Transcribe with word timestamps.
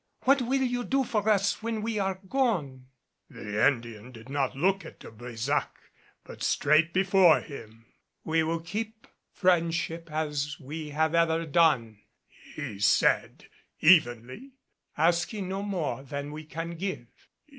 What 0.23 0.41
will 0.41 0.63
you 0.63 0.83
do 0.83 1.03
for 1.03 1.29
us 1.29 1.61
when 1.61 1.83
we 1.83 1.99
are 1.99 2.19
gone?" 2.27 2.87
The 3.29 3.67
Indian 3.67 4.11
did 4.11 4.29
not 4.29 4.55
look 4.57 4.83
at 4.83 4.99
De 4.99 5.11
Brésac, 5.11 5.67
but 6.23 6.41
straight 6.41 6.91
before 6.91 7.39
him. 7.39 7.85
"We 8.23 8.41
will 8.41 8.61
keep 8.61 9.05
friendship 9.31 10.09
as 10.11 10.59
we 10.59 10.89
have 10.89 11.13
ever 11.13 11.45
done," 11.45 11.99
he 12.55 12.79
said 12.79 13.45
evenly, 13.79 14.53
"asking 14.97 15.47
no 15.47 15.61
more 15.61 16.01
than 16.01 16.31
we 16.31 16.45
can 16.45 16.77
give." 16.77 17.05